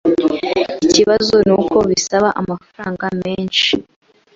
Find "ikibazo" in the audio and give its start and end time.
0.85-1.35